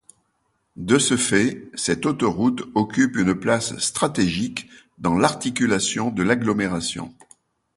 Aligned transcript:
De 0.77 0.97
ce 0.97 1.15
fait, 1.15 1.61
cette 1.75 2.07
autoroute 2.07 2.63
occupe 2.73 3.17
une 3.17 3.35
place 3.35 3.77
stratégique 3.77 4.67
dans 4.97 5.13
l'articulation 5.13 6.09
de 6.09 6.23
l'agglomération. 6.23 7.13